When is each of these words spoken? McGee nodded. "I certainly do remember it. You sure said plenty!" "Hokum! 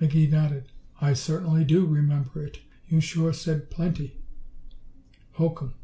McGee 0.00 0.30
nodded. 0.30 0.72
"I 0.98 1.12
certainly 1.12 1.62
do 1.62 1.84
remember 1.84 2.42
it. 2.42 2.60
You 2.88 3.00
sure 3.02 3.34
said 3.34 3.68
plenty!" 3.70 4.16
"Hokum! 5.32 5.74